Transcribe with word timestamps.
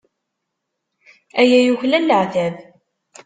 Aya 1.41 1.59
yuklal 1.65 2.03
leɛtab. 2.07 2.55